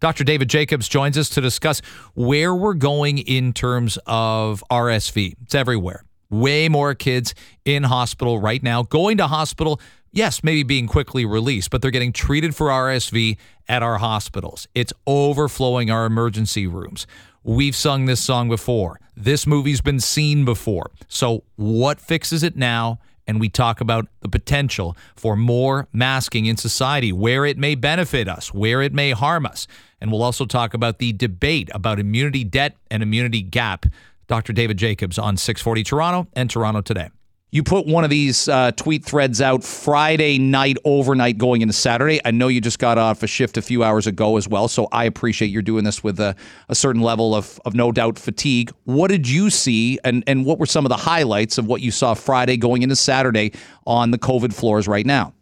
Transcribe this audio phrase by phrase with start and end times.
[0.00, 0.24] Dr.
[0.24, 1.80] David Jacobs joins us to discuss
[2.14, 5.34] where we're going in terms of RSV.
[5.42, 6.04] It's everywhere.
[6.28, 7.34] Way more kids
[7.64, 9.80] in hospital right now, going to hospital.
[10.12, 13.36] Yes, maybe being quickly released, but they're getting treated for RSV
[13.68, 14.66] at our hospitals.
[14.74, 17.06] It's overflowing our emergency rooms.
[17.42, 18.98] We've sung this song before.
[19.16, 20.90] This movie's been seen before.
[21.06, 22.98] So, what fixes it now?
[23.26, 28.28] And we talk about the potential for more masking in society, where it may benefit
[28.28, 29.66] us, where it may harm us.
[30.00, 33.86] And we'll also talk about the debate about immunity debt and immunity gap.
[34.28, 34.52] Dr.
[34.52, 37.10] David Jacobs on 640 Toronto and Toronto Today
[37.52, 42.20] you put one of these uh, tweet threads out Friday night, overnight, going into Saturday.
[42.24, 44.88] I know you just got off a shift a few hours ago as well, so
[44.90, 46.34] I appreciate you're doing this with a,
[46.68, 48.72] a certain level of, of no doubt fatigue.
[48.84, 51.92] What did you see, and, and what were some of the highlights of what you
[51.92, 53.52] saw Friday going into Saturday
[53.86, 55.32] on the COVID floors right now?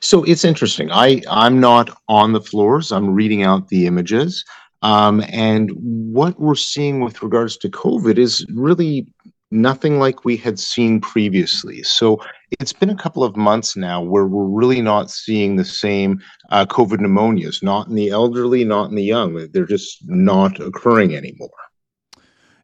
[0.00, 0.90] So it's interesting.
[0.90, 2.90] I I'm not on the floors.
[2.90, 4.44] I'm reading out the images.
[4.82, 9.06] Um, and what we're seeing with regards to COVID is really
[9.50, 11.82] nothing like we had seen previously.
[11.82, 12.22] So
[12.58, 16.20] it's been a couple of months now where we're really not seeing the same
[16.50, 19.48] uh, COVID pneumonias, not in the elderly, not in the young.
[19.52, 21.50] They're just not occurring anymore.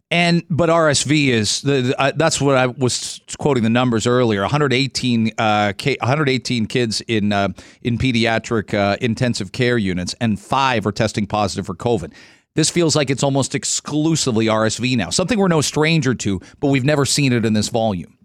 [0.08, 4.42] And but RSV is the, the uh, that's what I was quoting the numbers earlier.
[4.42, 7.48] 118 uh, 118 kids in uh,
[7.82, 12.12] in pediatric uh, intensive care units, and five are testing positive for COVID.
[12.56, 16.84] This feels like it's almost exclusively RSV now, something we're no stranger to, but we've
[16.84, 18.16] never seen it in this volume.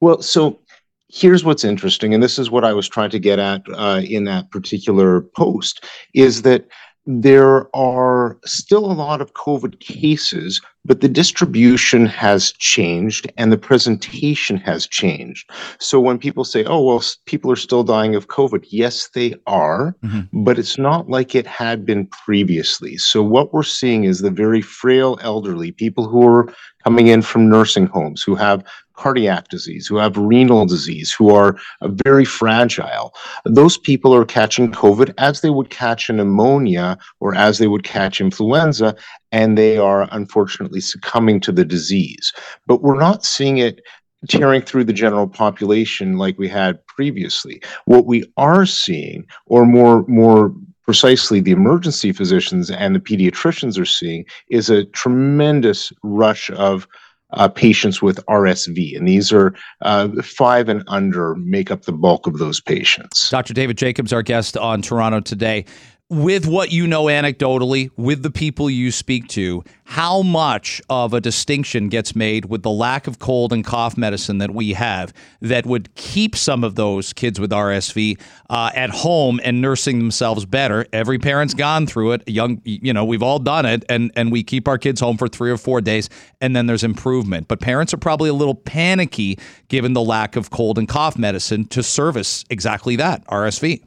[0.00, 0.60] Well, so
[1.08, 4.24] here's what's interesting, and this is what I was trying to get at uh, in
[4.24, 6.68] that particular post, is that
[7.04, 13.58] there are still a lot of COVID cases, but the distribution has changed and the
[13.58, 15.50] presentation has changed.
[15.78, 19.96] So when people say, oh, well, people are still dying of COVID, yes, they are,
[20.04, 20.44] mm-hmm.
[20.44, 22.96] but it's not like it had been previously.
[22.96, 27.48] So what we're seeing is the very frail elderly, people who are coming in from
[27.48, 28.64] nursing homes, who have
[29.02, 33.12] cardiac disease, who have renal disease, who are uh, very fragile.
[33.44, 37.84] Those people are catching COVID as they would catch a pneumonia or as they would
[37.84, 38.94] catch influenza,
[39.32, 42.32] and they are unfortunately succumbing to the disease.
[42.68, 43.80] But we're not seeing it
[44.28, 47.60] tearing through the general population like we had previously.
[47.86, 53.92] What we are seeing, or more more precisely the emergency physicians and the pediatricians are
[53.98, 56.86] seeing, is a tremendous rush of
[57.32, 62.26] uh, patients with RSV, and these are uh, five and under make up the bulk
[62.26, 63.30] of those patients.
[63.30, 63.54] Dr.
[63.54, 65.64] David Jacobs, our guest on Toronto today
[66.12, 71.22] with what you know anecdotally, with the people you speak to, how much of a
[71.22, 75.64] distinction gets made with the lack of cold and cough medicine that we have that
[75.64, 78.20] would keep some of those kids with RSV
[78.50, 80.84] uh, at home and nursing themselves better?
[80.92, 82.28] Every parent's gone through it.
[82.28, 85.28] Young, you know, we've all done it, and and we keep our kids home for
[85.28, 86.10] three or four days,
[86.42, 87.48] and then there's improvement.
[87.48, 91.64] But parents are probably a little panicky given the lack of cold and cough medicine
[91.68, 93.82] to service exactly that RSV.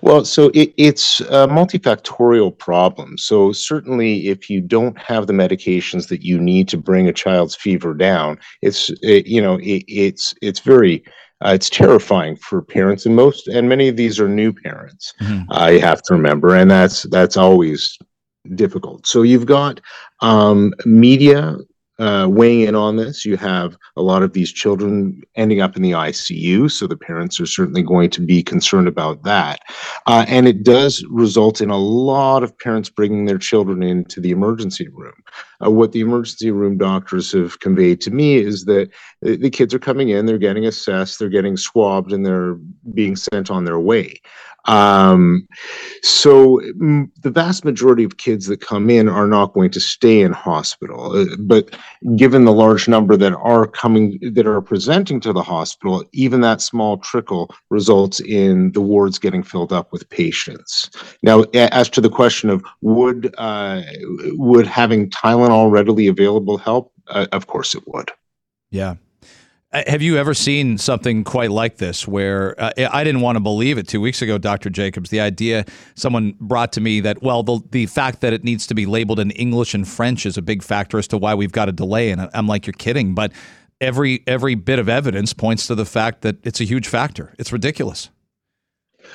[0.00, 3.18] Well, so it, it's a multifactorial problem.
[3.18, 7.54] So certainly, if you don't have the medications that you need to bring a child's
[7.54, 11.04] fever down, it's it, you know it, it's it's very
[11.44, 15.12] uh, it's terrifying for parents, and most and many of these are new parents.
[15.20, 15.74] Mm-hmm.
[15.74, 17.96] You have to remember, and that's that's always
[18.54, 19.06] difficult.
[19.06, 19.80] So you've got
[20.20, 21.56] um, media
[21.98, 23.24] uh, weighing in on this.
[23.24, 27.40] You have a lot of these children ending up in the ICU, so the parents
[27.40, 29.60] are certainly going to be concerned about that.
[30.06, 34.30] Uh, and it does result in a lot of parents bringing their children into the
[34.30, 35.14] emergency room.
[35.64, 38.90] Uh, what the emergency room doctors have conveyed to me is that
[39.22, 42.56] the, the kids are coming in, they're getting assessed, they're getting swabbed, and they're
[42.92, 44.20] being sent on their way.
[44.66, 45.46] Um,
[46.02, 50.20] so m- the vast majority of kids that come in are not going to stay
[50.20, 51.16] in hospital.
[51.16, 51.76] Uh, but
[52.16, 56.60] given the large number that are coming, that are presenting to the hospital, even that
[56.60, 60.90] small trickle results in the wards getting filled up with patients.
[61.22, 63.82] Now, as to the question of would uh,
[64.32, 66.92] would having Tylenol readily available help?
[67.08, 68.10] Uh, of course, it would.
[68.70, 68.96] Yeah.
[69.72, 73.40] Uh, have you ever seen something quite like this where uh, I didn't want to
[73.40, 74.70] believe it two weeks ago, Dr.
[74.70, 75.10] Jacobs?
[75.10, 75.64] The idea
[75.96, 79.18] someone brought to me that, well, the, the fact that it needs to be labeled
[79.18, 82.10] in English and French is a big factor as to why we've got a delay.
[82.10, 83.14] And I'm like, you're kidding.
[83.14, 83.32] But
[83.80, 87.34] every, every bit of evidence points to the fact that it's a huge factor.
[87.36, 88.10] It's ridiculous.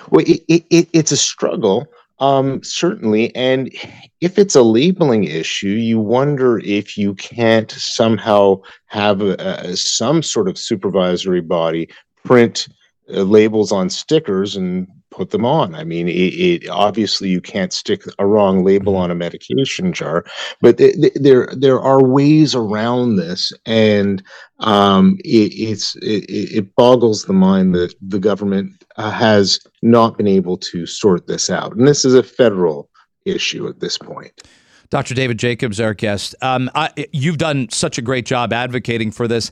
[0.10, 1.88] Well, it, it, it's a struggle
[2.22, 3.36] um, certainly.
[3.36, 3.74] And
[4.22, 10.24] if it's a labeling issue, you wonder if you can't somehow have a, a, some
[10.24, 11.90] sort of supervisory body
[12.24, 12.68] print
[13.14, 15.76] uh, labels on stickers and put them on.
[15.76, 19.04] I mean, it, it, obviously you can't stick a wrong label mm-hmm.
[19.04, 20.24] on a medication jar,
[20.62, 24.24] but th- th- there there are ways around this, and
[24.60, 30.58] um, it, it's it, boggles the mind that the government uh, has not been able
[30.58, 32.90] to sort this out, and this is a federal
[33.26, 34.44] issue at this point.
[34.90, 35.14] Dr.
[35.14, 36.36] David Jacobs, our guest.
[36.42, 39.52] Um, I, you've done such a great job advocating for this.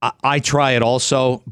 [0.00, 1.42] I, I try it also,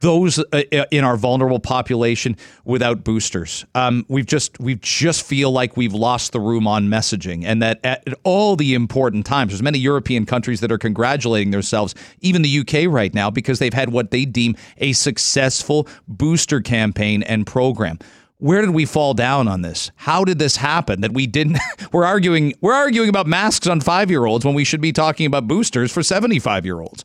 [0.00, 3.64] those uh, uh, in our vulnerable population without boosters.
[3.74, 7.80] Um, we've just we just feel like we've lost the room on messaging, and that
[7.84, 12.60] at all the important times, there's many European countries that are congratulating themselves, even the
[12.60, 17.98] UK right now, because they've had what they deem a successful booster campaign and program.
[18.40, 19.90] Where did we fall down on this?
[19.96, 21.58] How did this happen that we didn't?
[21.92, 25.26] we're arguing we're arguing about masks on five year olds when we should be talking
[25.26, 27.04] about boosters for seventy five year olds.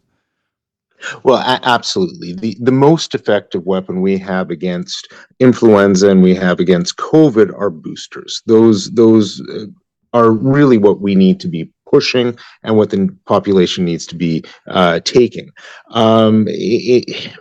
[1.24, 2.34] Well, a- absolutely.
[2.34, 7.70] The the most effective weapon we have against influenza and we have against COVID are
[7.70, 8.42] boosters.
[8.46, 9.66] Those those uh,
[10.14, 14.44] are really what we need to be pushing and what the population needs to be
[14.68, 15.50] uh, taking.
[15.92, 17.32] Um, it,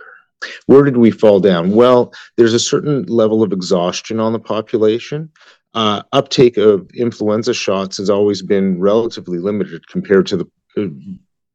[0.65, 1.71] where did we fall down?
[1.71, 5.29] Well, there's a certain level of exhaustion on the population.
[5.73, 10.45] Uh, uptake of influenza shots has always been relatively limited compared to the
[10.77, 10.87] uh,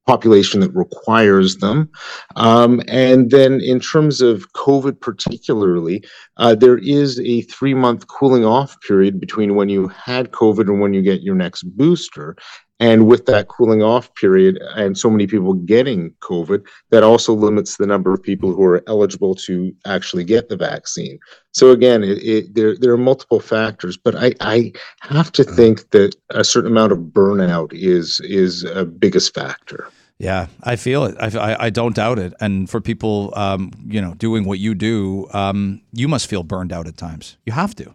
[0.08, 1.90] population that requires them.
[2.36, 6.02] Um, and then, in terms of COVID, particularly,
[6.38, 10.80] uh, there is a three month cooling off period between when you had COVID and
[10.80, 12.36] when you get your next booster.
[12.80, 17.76] And with that cooling off period and so many people getting COVID, that also limits
[17.76, 21.18] the number of people who are eligible to actually get the vaccine.
[21.52, 25.90] So again, it, it, there there are multiple factors, but I, I have to think
[25.90, 29.88] that a certain amount of burnout is is a biggest factor.
[30.18, 31.16] Yeah, I feel it.
[31.20, 32.34] I, I, don't doubt it.
[32.40, 36.72] And for people, um, you know, doing what you do, um, you must feel burned
[36.72, 37.36] out at times.
[37.46, 37.94] You have to.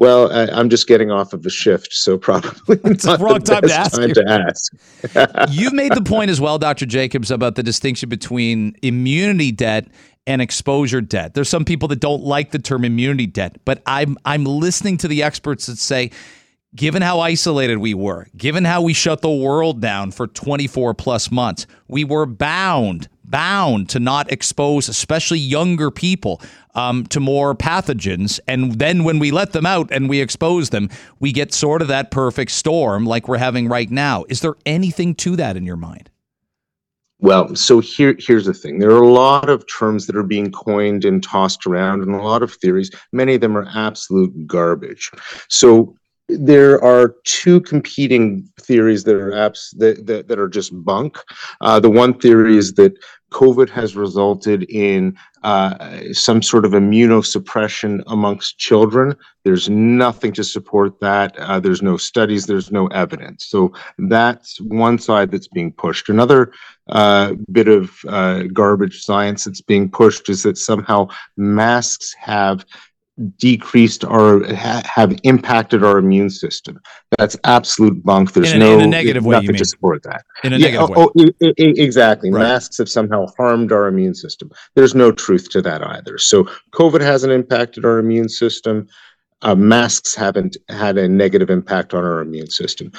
[0.00, 2.50] Well, I, am just getting off of a shift, so probably
[2.90, 4.72] it's the wrong time, to ask, time to ask.
[5.50, 6.86] You've made the point as well, Dr.
[6.86, 9.88] Jacobs, about the distinction between immunity debt
[10.26, 11.34] and exposure debt.
[11.34, 15.08] There's some people that don't like the term immunity debt, but I'm I'm listening to
[15.08, 16.12] the experts that say
[16.74, 21.30] given how isolated we were, given how we shut the world down for 24 plus
[21.30, 26.40] months, we were bound, bound to not expose, especially younger people,
[26.74, 28.40] um, to more pathogens.
[28.46, 31.88] And then when we let them out and we expose them, we get sort of
[31.88, 34.24] that perfect storm like we're having right now.
[34.28, 36.10] Is there anything to that in your mind?
[37.22, 38.78] Well, so here, here's the thing.
[38.78, 42.22] There are a lot of terms that are being coined and tossed around, and a
[42.22, 42.90] lot of theories.
[43.12, 45.10] Many of them are absolute garbage.
[45.50, 45.94] So
[46.38, 51.18] there are two competing theories that are apps that, that, that are just bunk.
[51.60, 52.92] Uh, the one theory is that
[53.30, 59.14] COVID has resulted in uh, some sort of immunosuppression amongst children.
[59.44, 61.36] There's nothing to support that.
[61.38, 63.46] Uh, there's no studies, there's no evidence.
[63.46, 66.08] So that's one side that's being pushed.
[66.08, 66.52] Another
[66.88, 72.66] uh, bit of uh, garbage science that's being pushed is that somehow masks have
[73.38, 76.80] decreased or ha- have impacted our immune system.
[77.18, 78.32] That's absolute bunk.
[78.32, 80.24] There's in a, no in a negative way, nothing to support that.
[80.44, 81.32] In a yeah, negative oh, way.
[81.42, 82.30] Oh, exactly.
[82.30, 82.42] Right.
[82.42, 84.50] Masks have somehow harmed our immune system.
[84.74, 86.18] There's no truth to that either.
[86.18, 88.88] So COVID hasn't impacted our immune system.
[89.42, 92.92] Uh, masks haven't had a negative impact on our immune system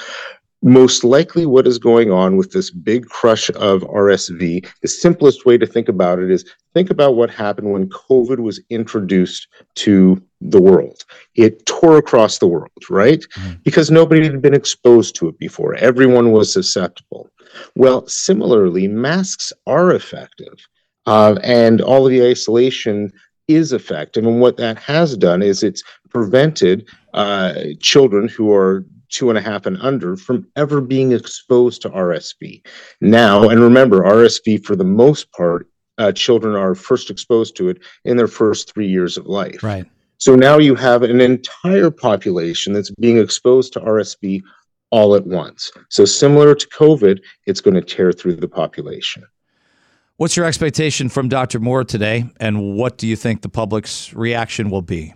[0.62, 5.58] most likely what is going on with this big crush of RSV, the simplest way
[5.58, 10.60] to think about it is think about what happened when COVID was introduced to the
[10.60, 11.04] world.
[11.34, 13.20] It tore across the world, right?
[13.20, 13.52] Mm-hmm.
[13.64, 15.74] Because nobody had been exposed to it before.
[15.74, 17.28] Everyone was susceptible.
[17.74, 20.54] Well, similarly, masks are effective.
[21.06, 23.12] Uh, and all of the isolation
[23.48, 24.24] is effective.
[24.24, 29.42] And what that has done is it's prevented uh, children who are two and a
[29.42, 32.66] half and under from ever being exposed to RSV.
[33.00, 37.78] Now, and remember, RSV for the most part, uh, children are first exposed to it
[38.04, 39.62] in their first three years of life.
[39.62, 39.86] Right.
[40.18, 44.42] So now you have an entire population that's being exposed to RSV
[44.90, 45.72] all at once.
[45.88, 49.24] So similar to COVID, it's going to tear through the population.
[50.18, 51.58] What's your expectation from Dr.
[51.58, 55.14] Moore today, and what do you think the public's reaction will be?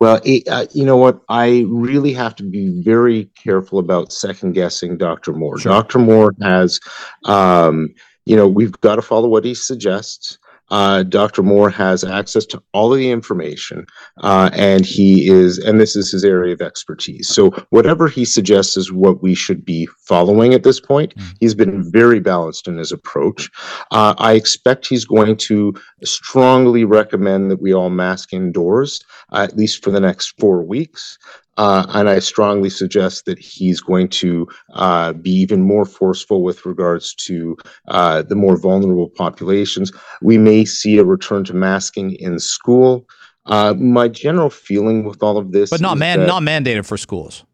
[0.00, 1.20] Well, it, uh, you know what?
[1.28, 5.34] I really have to be very careful about second guessing Dr.
[5.34, 5.58] Moore.
[5.58, 5.72] Sure.
[5.72, 5.98] Dr.
[5.98, 6.80] Moore has,
[7.26, 10.38] um, you know, we've got to follow what he suggests.
[10.70, 11.42] Uh, Dr.
[11.42, 13.86] Moore has access to all of the information,
[14.22, 17.28] uh, and he is, and this is his area of expertise.
[17.28, 21.14] So whatever he suggests is what we should be following at this point.
[21.16, 21.34] Mm.
[21.40, 23.50] He's been very balanced in his approach.
[23.90, 25.74] Uh, I expect he's going to
[26.04, 29.00] strongly recommend that we all mask indoors,
[29.32, 31.18] uh, at least for the next four weeks.
[31.60, 36.64] Uh, and I strongly suggest that he's going to uh, be even more forceful with
[36.64, 37.54] regards to
[37.88, 39.92] uh, the more vulnerable populations.
[40.22, 43.06] We may see a return to masking in school.
[43.44, 47.44] Uh, my general feeling with all of this, But not man, not mandated for schools.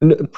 [0.00, 0.28] N-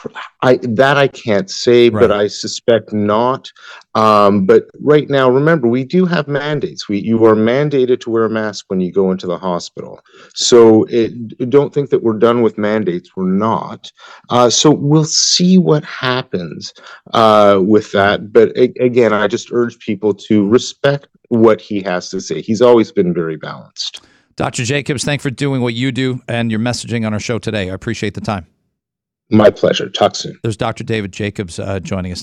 [0.43, 2.01] I that I can't say, Right.
[2.01, 3.53] but I suspect not.
[3.95, 6.89] Um, but right now, remember, we do have mandates.
[6.89, 10.01] We you are mandated to wear a mask when you go into the hospital.
[10.35, 13.11] So it, don't think that we're done with mandates.
[13.15, 13.93] We're not.
[14.31, 16.73] Uh, so we'll see what happens
[17.13, 18.33] uh, with that.
[18.33, 22.41] But a- again, I just urge people to respect what he has to say.
[22.41, 24.01] He's always been very balanced.
[24.37, 24.65] Dr.
[24.65, 27.69] Jacobs, thanks for doing what you do and your messaging on our show today.
[27.71, 28.47] I appreciate the time.
[29.31, 29.89] My pleasure.
[29.89, 30.39] Talk soon.
[30.43, 30.83] There's Dr.
[30.83, 32.19] David Jacobs uh, joining us.